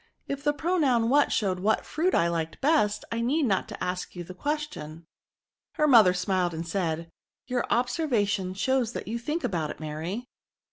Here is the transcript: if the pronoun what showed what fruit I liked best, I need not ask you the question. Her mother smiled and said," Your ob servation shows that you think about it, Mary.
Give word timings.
if 0.27 0.43
the 0.43 0.51
pronoun 0.51 1.09
what 1.09 1.31
showed 1.31 1.59
what 1.59 1.85
fruit 1.85 2.15
I 2.15 2.27
liked 2.27 2.59
best, 2.59 3.05
I 3.11 3.21
need 3.21 3.43
not 3.43 3.71
ask 3.79 4.15
you 4.15 4.23
the 4.23 4.33
question. 4.33 5.05
Her 5.73 5.87
mother 5.87 6.15
smiled 6.15 6.55
and 6.55 6.67
said," 6.67 7.11
Your 7.51 7.71
ob 7.71 7.85
servation 7.87 8.57
shows 8.57 8.93
that 8.93 9.07
you 9.07 9.19
think 9.19 9.43
about 9.43 9.69
it, 9.69 9.79
Mary. 9.79 10.25